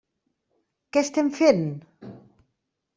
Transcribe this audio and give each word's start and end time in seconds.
Què 0.97 1.05
estem 1.07 1.31
fent? 1.37 1.63